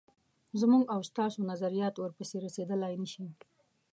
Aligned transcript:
زموږ 0.61 0.83
او 0.93 0.99
ستاسو 1.09 1.39
نظریات 1.51 1.95
ورپسې 1.97 2.37
رسېدلای 2.45 2.93
نه 3.01 3.07
شي. 3.13 3.25